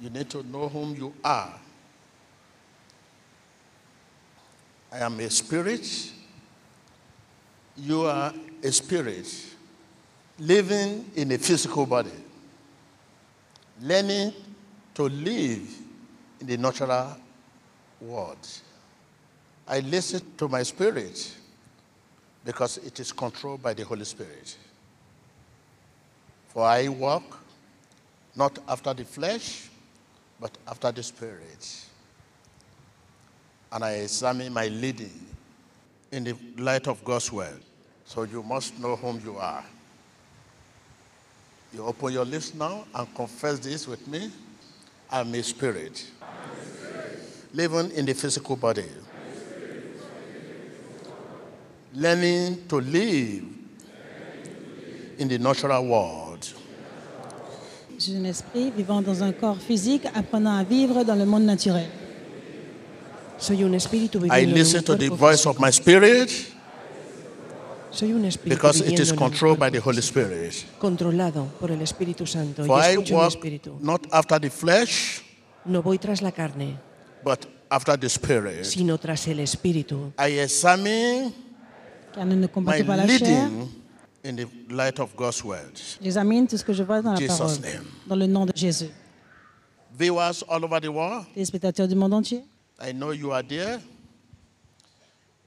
You 0.00 0.10
need 0.10 0.30
to 0.30 0.42
know 0.44 0.68
whom 0.68 0.94
you 0.94 1.12
are. 1.24 1.52
I 4.92 4.98
am 4.98 5.18
a 5.20 5.28
spirit. 5.28 6.12
You 7.76 8.02
are 8.02 8.32
a 8.62 8.72
spirit 8.72 9.26
living 10.38 11.10
in 11.16 11.32
a 11.32 11.38
physical 11.38 11.84
body, 11.84 12.10
learning 13.80 14.32
to 14.94 15.02
live 15.04 15.68
in 16.40 16.46
the 16.46 16.56
natural 16.56 17.16
world. 18.00 18.46
I 19.66 19.80
listen 19.80 20.22
to 20.36 20.48
my 20.48 20.62
spirit 20.62 21.34
because 22.44 22.78
it 22.78 22.98
is 23.00 23.12
controlled 23.12 23.62
by 23.62 23.74
the 23.74 23.84
Holy 23.84 24.04
Spirit. 24.04 24.56
For 26.48 26.64
I 26.64 26.88
walk 26.88 27.38
not 28.34 28.58
after 28.68 28.94
the 28.94 29.04
flesh, 29.04 29.68
but 30.40 30.56
after 30.66 30.92
the 30.92 31.02
Spirit. 31.02 31.84
And 33.70 33.84
I 33.84 33.92
examine 33.92 34.52
my 34.52 34.68
leading 34.68 35.26
in 36.10 36.24
the 36.24 36.34
light 36.56 36.88
of 36.88 37.04
God's 37.04 37.30
word. 37.30 37.60
So 38.04 38.22
you 38.22 38.42
must 38.42 38.78
know 38.78 38.96
whom 38.96 39.20
you 39.24 39.36
are. 39.36 39.64
You 41.74 41.84
open 41.84 42.12
your 42.12 42.24
lips 42.24 42.54
now 42.54 42.86
and 42.94 43.14
confess 43.14 43.58
this 43.58 43.86
with 43.86 44.06
me. 44.08 44.30
I'm 45.10 45.34
a 45.34 45.42
spirit, 45.42 46.06
living 47.54 47.90
in 47.92 48.04
the 48.04 48.12
physical 48.12 48.56
body, 48.56 48.84
learning 51.94 52.68
to 52.68 52.76
live 52.76 53.44
in 55.18 55.28
the 55.28 55.38
natural 55.38 55.86
world. 55.86 56.27
Je 57.98 58.04
suis 58.04 58.16
un 58.16 58.24
esprit 58.24 58.70
vivant 58.76 59.02
dans 59.02 59.22
un 59.24 59.32
corps 59.32 59.56
physique, 59.58 60.06
apprenant 60.14 60.56
à 60.56 60.62
vivre 60.62 61.02
dans 61.04 61.16
le 61.16 61.24
monde 61.26 61.42
naturel. 61.44 61.88
Soy 63.38 63.62
un 63.64 63.72
espíritu 63.72 64.18
I 64.18 64.20
viviendo 64.22 64.50
en 64.52 64.58
listen 64.58 64.78
un 64.80 64.84
to 64.84 64.94
the 64.96 64.98
cuerpo 65.08 65.16
voice 65.16 65.46
of 65.48 65.58
my 65.60 65.70
spirit 65.72 66.28
Soy 67.92 68.12
un 68.12 68.24
espíritu 68.24 68.56
because 68.56 68.80
it 68.80 68.86
is 68.86 68.90
viviendo 68.90 69.04
en 69.04 69.10
un 69.12 69.16
controlled 69.30 69.58
by 69.60 69.70
the 69.70 69.78
Holy 69.80 69.98
Spirit. 70.02 70.52
controlado 70.80 71.44
por 71.60 71.70
el 71.70 71.80
Espíritu 71.82 72.26
Santo. 72.26 72.64
For 72.64 72.80
y 72.80 72.86
I 72.86 72.92
escucho 72.94 73.14
mi 73.14 73.20
walk 73.20 73.28
espíritu. 73.34 73.78
not 73.80 74.06
after 74.12 74.40
the 74.40 74.50
flesh, 74.50 75.22
No 75.64 75.82
voy 75.82 75.98
tras 75.98 76.22
la 76.22 76.30
carne, 76.32 76.78
but 77.24 77.46
after 77.70 77.96
the 77.98 78.08
Spirit. 78.08 78.64
sino 78.64 78.98
tras 78.98 79.26
el 79.28 79.40
Espíritu. 79.40 80.12
I 80.18 80.38
examine 80.40 81.32
Car 82.14 82.24
nous 82.26 82.36
ne 82.36 82.42
my 82.42 82.48
combattons 82.48 82.86
pas 82.86 82.96
la 82.96 83.06
chair. 83.06 83.20
leading 83.20 83.68
in 84.24 84.36
the 84.36 84.46
light 84.70 84.98
of 85.00 85.14
God's 85.16 85.42
word. 85.44 85.78
J'examine 86.02 86.46
tout 86.46 86.56
ce 86.58 86.64
que 86.64 86.72
je 86.72 86.82
vois 86.82 87.00
dans 87.02 87.12
la 87.12 87.18
Jesus' 87.18 87.38
parole. 87.38 87.60
name. 87.60 87.84
Dans 88.06 88.16
le 88.16 88.26
nom 88.26 88.46
de 88.46 88.52
Jésus. 88.54 88.90
Viewers 89.98 90.42
all 90.48 90.64
over 90.64 90.80
the 90.80 90.88
world, 90.88 91.26
Téléspectateurs 91.34 91.88
du 91.88 91.94
monde 91.94 92.12
entier, 92.14 92.44
I 92.80 92.92
know 92.92 93.12
you 93.12 93.32
are 93.32 93.42
there. 93.42 93.80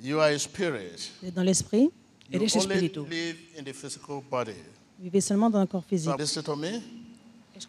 You 0.00 0.20
are 0.20 0.28
a 0.32 0.38
spirit. 0.38 1.10
vous 1.22 1.28
êtes 1.28 1.34
dans 1.34 1.42
l'esprit, 1.42 1.90
You 2.30 2.40
Eres 2.42 2.56
only 2.56 2.74
espíritu. 2.74 3.06
live 3.08 3.36
in 3.58 3.62
the 3.64 3.72
physical 3.72 4.20
body. 4.30 4.52
vivez 5.00 5.20
seulement 5.20 5.48
dans 5.50 5.60
un 5.60 5.66
corps 5.66 5.82
So 5.82 5.88
physique. 5.88 6.18
listen 6.18 6.42
to 6.42 6.56
me. 6.56 6.82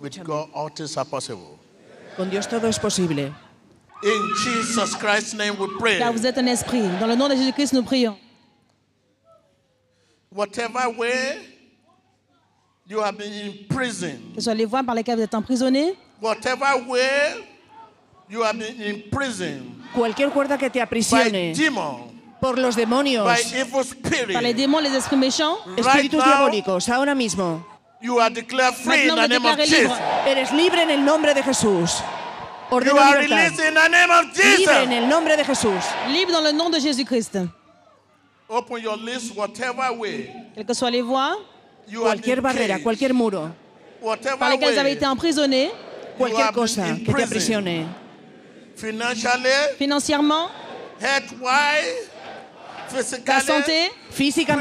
With. 0.00 0.22
God, 0.24 0.48
all 0.54 0.70
things 0.70 0.96
are 0.96 1.04
possible. 1.04 1.58
Con 2.16 2.30
Dios 2.30 2.46
todo 2.48 2.66
es 2.68 2.78
posible. 2.78 3.32
In 4.02 4.28
Jesus 4.42 4.94
Christ's 4.96 5.34
name 5.34 5.56
we 5.58 5.68
pray. 5.78 5.98
Car 5.98 6.12
vous 6.12 6.24
êtes 6.24 6.38
un 6.38 6.46
esprit. 6.46 6.82
Dans 6.98 7.06
le 7.06 7.14
nom 7.16 7.28
de 7.28 7.34
Jésus-Christ, 7.34 7.72
nous 7.74 7.82
prions. 7.82 8.16
Whatever 10.34 10.88
way 10.98 11.38
you 12.86 13.00
have 13.00 13.16
been 13.16 13.32
in 13.32 13.66
prison, 13.68 14.18
Que 14.34 14.40
ce 14.40 14.44
soit 14.46 14.54
les 14.54 14.66
voies 14.66 14.82
par 14.82 14.94
lesquelles 14.94 15.16
vous 15.16 15.22
êtes 15.22 15.34
emprisonnés, 15.34 15.94
whatever 16.20 16.74
way 16.88 17.44
you 18.28 18.42
have 18.42 18.58
been 18.58 18.80
in 18.82 19.02
prison 19.10 19.62
Cualquier 19.94 20.30
cuerda 20.30 20.58
que 20.58 20.68
te 20.70 20.78
by 20.78 20.82
aprisione 20.82 21.54
demon, 21.54 22.10
por 22.40 22.58
los 22.58 22.74
demonios, 22.74 23.24
by 23.24 23.40
evil 23.54 23.70
par 23.70 23.84
les 23.84 23.90
spirit, 23.90 24.54
démons, 24.56 24.80
les 24.82 24.92
esprits 24.94 25.16
méchants, 25.16 25.58
espíritus 25.76 26.18
Right 26.18 26.26
now- 26.26 26.48
diabólicos, 26.50 26.88
ahora 26.88 27.14
mismo, 27.14 27.64
you 28.02 28.18
are 28.18 28.28
declared 28.34 28.74
free 28.74 29.08
in 29.08 29.14
the 29.14 29.28
name 29.28 29.46
of 29.46 29.56
libre. 29.56 29.66
Jesus. 29.66 29.98
eres 30.26 30.50
libre 30.52 30.82
en 30.82 30.90
el 30.90 31.04
nombre 31.04 31.32
de 31.32 31.42
Jesús. 31.42 32.02
You 32.70 32.76
Ordeno 32.78 32.98
are 32.98 33.20
libertad. 33.22 33.36
released 33.36 33.68
in 33.68 33.74
the 33.74 33.88
name 33.88 34.10
of 34.10 34.24
Libre 34.36 34.82
en 34.82 34.90
Jesus. 34.90 34.92
el 35.04 35.08
nombre 35.08 35.36
de 35.36 35.44
Jesús. 35.44 35.84
libres 36.08 36.32
dans 36.32 36.42
le 36.42 36.52
nom 36.52 36.70
de 36.70 36.80
Jésus-Christ. 36.80 37.36
Open. 38.48 38.82
Quelle 40.54 40.66
que 40.66 40.74
soit 40.74 40.90
les 40.90 41.02
voies, 41.02 41.36
you 41.88 42.02
cualquier 42.02 42.36
barrera, 42.36 42.78
cualquier 42.78 43.08
par 44.38 44.50
lesquels 44.50 44.74
vous 44.74 44.78
avez 44.78 44.92
été 44.92 45.06
emprisonné, 45.06 45.70
cualquier 46.18 46.52
cosa 46.52 46.84
que 47.06 47.10
te 47.12 47.26
emprisonne. 47.26 47.86
Financièrement, 49.78 50.48
health 51.00 51.32
santé, 53.40 53.90
physiquement, 54.10 54.58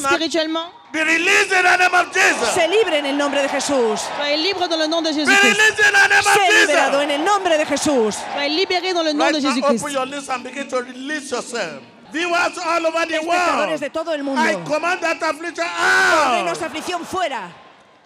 spirituellement. 0.00 0.68
Be 0.94 1.02
released 1.02 1.50
in 1.50 1.62
the 1.66 1.76
name 1.76 1.94
of 1.94 2.06
Jesus. 2.14 2.48
sé 2.54 2.68
libre 2.68 2.98
en 2.98 3.06
el 3.06 3.16
nombre 3.18 3.42
de 3.42 3.48
Jesús. 3.48 4.00
soyez 4.16 4.38
libres 4.38 4.68
dans 4.68 4.78
le 4.78 4.86
nom 4.86 5.02
de 5.02 5.10
Be 5.10 5.14
Jésus-Christ. 5.16 5.42
released 5.42 5.80
in 5.80 5.92
the 5.92 6.08
name 6.08 6.22
Sé 6.22 6.30
of 6.30 6.60
liberado 6.60 7.00
en 7.02 7.10
el 7.10 7.24
nombre 7.24 7.58
de 7.58 7.66
Jesús. 7.66 8.14
Soyez 8.14 8.50
libérés 8.50 8.94
dans 8.94 9.02
le 9.04 9.12
nom 9.12 9.24
Right 9.24 9.34
de 9.34 9.40
now, 9.42 9.48
Jésus-Christ. 9.50 9.82
open 9.82 9.92
your 9.92 10.06
lips 10.06 10.28
and 10.30 10.44
begin 10.44 10.68
to 10.68 10.76
release 10.82 11.30
yourself. 11.32 11.82
Viewers 12.12 12.56
all 12.64 12.86
over 12.86 13.06
the 13.06 13.14
Espectadores 13.16 13.66
world, 13.66 13.80
de 13.80 13.90
todo 13.90 14.12
el 14.14 14.22
mundo. 14.22 14.40
I 14.40 14.54
command 14.64 15.00
that 15.00 15.20
affliction 15.20 15.66
Ordenos 15.66 16.62
out, 16.62 16.70
aflicción 16.70 17.04
fuera. 17.04 17.50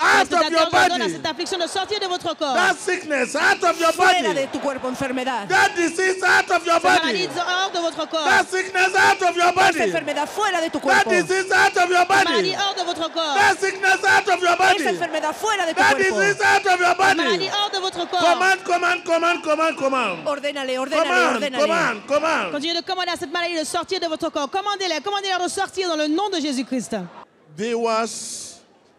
Out 0.00 0.32
of 0.32 0.50
your 0.50 0.70
body. 0.70 1.12
cette 1.12 1.26
affliction 1.26 1.58
de 1.58 1.66
sortir 1.66 1.98
de 2.00 2.06
votre 2.06 2.34
corps? 2.36 2.54
That 2.54 2.76
sickness 2.76 3.34
out 3.34 3.62
of 3.64 3.78
your 3.80 3.92
Fuera 3.92 4.22
de 4.22 4.28
body. 4.28 4.48
tu 4.52 4.58
cuerpo 4.60 4.88
enfermedad. 4.88 5.48
That 5.48 5.74
disease 5.76 6.22
out 6.22 6.50
of 6.50 6.64
your 6.66 6.80
maladie 6.80 7.26
body. 7.26 7.40
hors 7.40 7.70
de 7.72 7.78
votre 7.80 8.08
corps. 8.08 8.24
That 8.24 8.46
sickness 8.50 8.94
out 8.94 9.22
of 9.22 9.36
your 9.36 9.52
body. 9.52 9.78
enfermedad 9.80 10.26
fuera 10.28 10.60
de 10.60 10.68
tu 10.70 10.78
That 10.78 11.04
cuerpo. 11.04 11.10
disease 11.10 11.52
out 11.52 11.76
of 11.76 11.90
your 11.90 11.98
Cette 12.06 12.08
maladie 12.08 12.52
body. 12.52 12.54
hors 12.56 12.74
de 12.74 12.84
votre 12.84 13.12
corps. 13.12 13.34
That 13.34 13.56
sickness 13.60 14.04
out 14.04 14.28
of 14.28 14.40
your 14.42 14.56
body. 14.56 14.84
enfermedad 14.86 15.34
fuera 15.34 15.66
de 15.66 15.72
tu 15.74 15.80
That 15.80 15.96
disease 15.98 16.40
out 16.42 16.66
of 16.66 16.80
your 16.80 16.96
maladie 16.96 17.38
body. 17.38 17.50
hors 17.50 17.70
de 17.70 17.78
votre 17.80 18.08
corps. 18.10 18.20
Command, 18.20 18.62
command, 18.64 19.04
command, 19.04 19.42
command, 19.42 19.76
command. 19.76 20.26
Ordénale, 20.26 20.78
ordénale, 20.78 21.06
Command, 21.08 21.34
ordénale. 21.34 21.60
command, 21.60 22.06
command. 22.06 22.52
Continuez 22.52 22.74
de 22.80 22.84
commander 22.86 23.10
à 23.12 23.16
cette 23.16 23.32
maladie 23.32 23.58
de 23.58 23.64
sortir 23.64 24.00
de 24.00 24.06
votre 24.06 24.30
corps. 24.30 24.50
Commandez-la, 24.50 25.00
commandez-la 25.00 25.38
de 25.44 25.48
sortir 25.50 25.88
dans 25.88 25.96
le 25.96 26.06
nom 26.08 26.28
de 26.30 26.40
Jésus-Christ. 26.40 26.96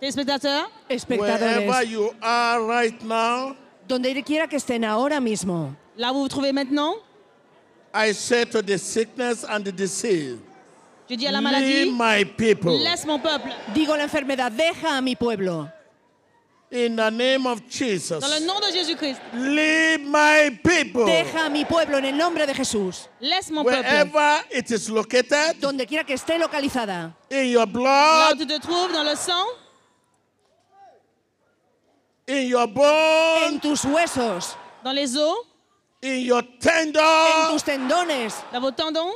Viewers, 0.01 0.13
Téléspectateurs, 0.15 0.69
wherever 0.87 0.89
Espectadores, 0.89 1.89
you 1.89 2.11
are 2.21 2.63
right 2.65 3.01
now, 3.03 3.55
donde 3.87 4.23
quiera 4.23 4.47
que 4.47 4.55
estén 4.57 4.85
ahora 4.85 5.19
mismo, 5.19 5.75
là 5.97 6.11
où 6.11 6.15
vous 6.15 6.21
vous 6.21 6.29
trouvez 6.29 6.53
maintenant, 6.53 6.95
I 7.93 8.13
say 8.13 8.45
to 8.45 8.61
the 8.61 8.77
sickness 8.77 9.43
and 9.43 9.63
the 9.65 9.71
disease, 9.71 10.37
je 11.09 11.15
dis 11.15 11.27
à 11.27 11.31
la 11.31 11.39
leave 11.41 11.91
maladie, 11.91 11.91
my 11.91 12.23
people. 12.23 12.77
laisse 12.77 13.05
mon 13.05 13.19
peuple. 13.19 13.51
digo 13.73 13.95
la 13.97 14.03
enfermedad, 14.03 14.51
deja 14.51 14.97
a 14.97 15.01
mi 15.01 15.15
pueblo. 15.15 15.67
In 16.71 16.95
the 16.95 17.09
name 17.09 17.47
of 17.47 17.61
Jesus, 17.67 18.19
Dans 18.19 18.29
le 18.29 18.45
nom 18.45 18.59
de 18.59 18.71
Jésus-Christ, 18.71 19.19
leave 19.33 20.01
my 20.05 20.51
people. 20.63 21.03
Deja 21.03 21.47
a 21.47 21.49
mi 21.49 21.65
pueblo 21.65 21.97
en 21.97 22.05
el 22.05 22.15
nombre 22.15 22.45
de 22.45 22.53
Jesús. 22.53 23.09
laisse 23.19 23.49
mon 23.51 23.65
peuple. 23.65 23.81
Wherever 23.81 24.45
it 24.51 24.69
is 24.69 24.87
located, 24.87 25.59
Donde 25.59 25.85
quiera 25.87 26.03
que 26.05 26.13
esté 26.13 26.37
localizada, 26.37 27.11
in 27.31 27.49
your 27.49 27.65
Là 27.65 28.29
où 28.31 28.35
blood, 28.35 28.37
tu 28.37 28.45
te 28.45 28.59
trouves, 28.61 28.93
dans 28.93 29.03
le 29.03 29.15
sang, 29.15 29.43
in 32.29 32.47
your 32.47 32.67
en 32.67 32.73
bone, 32.73 33.59
tus 33.59 33.83
huesos, 33.85 34.55
dans 34.83 34.93
les 34.93 35.15
os, 35.15 35.39
in 36.01 36.21
your 36.21 36.43
en 36.43 36.59
tendon, 36.59 37.51
tus 37.53 37.63
tendones, 37.63 38.35
dans 38.51 38.61
vos 38.61 38.71
tendons, 38.71 39.13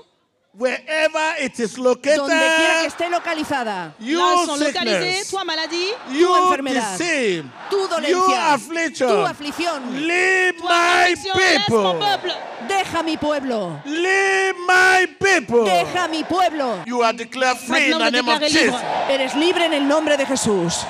wherever 0.57 1.35
it 1.39 1.59
is 1.59 1.75
donde 1.75 2.01
quiera 2.01 2.27
que 2.27 2.33
located, 2.33 2.85
esté 2.87 3.09
localizada. 3.09 3.93
you 3.99 4.17
toi 5.29 5.43
maladie, 5.45 5.93
you 6.11 6.35
enfermedad, 6.35 6.97
Tu 6.97 7.77
you 7.77 7.87
dolencia, 7.87 8.53
affliction, 8.53 9.07
tu 9.07 9.25
aflicción, 9.25 10.07
leave 10.07 10.55
my 10.61 11.15
people. 11.37 11.99
peuple. 11.99 12.33
deja 12.67 13.03
mi 13.03 13.17
pueblo, 13.17 13.79
Leave 13.85 14.55
my 14.67 15.07
people. 15.19 15.65
deja 15.65 16.07
mi 16.07 16.23
pueblo. 16.23 16.83
You 16.87 17.03
are 17.03 17.13
declared 17.13 17.57
free 17.59 17.91
in 17.91 17.99
the 17.99 18.09
name 18.11 18.27
of. 18.27 18.39
Jesus. 18.41 18.81
Eres 19.09 19.35
libre 19.35 19.65
en 19.65 19.73
el 19.73 19.87
nombre 19.87 20.17
de 20.17 20.25
Jesús. 20.25 20.83